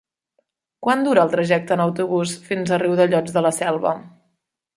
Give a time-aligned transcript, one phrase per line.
[0.87, 3.95] Quant dura el trajecte en autobús fins a Riudellots de la Selva?